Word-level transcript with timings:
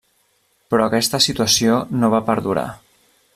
Però 0.73 0.87
aquesta 0.87 1.19
situació 1.27 1.77
no 1.99 2.11
va 2.15 2.23
perdurar. 2.31 2.67